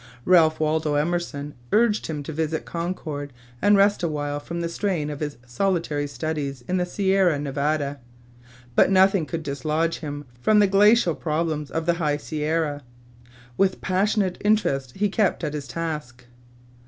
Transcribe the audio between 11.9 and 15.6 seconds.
high Sierra; with passionate interest he kept at